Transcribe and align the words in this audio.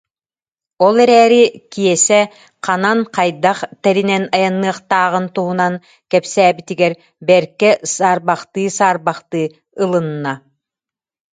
Ол 0.85 0.95
эрээри 1.03 1.43
Киэсэ 1.71 2.21
ханан, 2.65 2.99
хайдах 3.15 3.59
тэринэн 3.83 4.23
айанныахтааҕын 4.35 5.25
туһунан 5.35 5.73
кэпсээбитигэр 6.11 6.93
бэркэ 7.27 7.69
саар- 7.95 8.23
бахтыы-саарбахтыы 8.27 9.45
ылынна 9.83 10.33